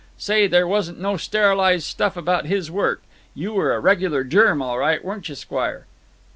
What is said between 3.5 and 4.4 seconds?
were a regular